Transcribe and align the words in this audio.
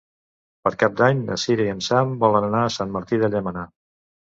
Per 0.67 0.71
Cap 0.83 0.95
d'Any 1.01 1.21
na 1.29 1.39
Cira 1.43 1.69
i 1.69 1.75
en 1.75 1.85
Sam 1.91 2.19
volen 2.27 2.51
anar 2.51 2.67
a 2.71 2.77
Sant 2.81 2.99
Martí 3.01 3.25
de 3.25 3.35
Llémena. 3.35 3.73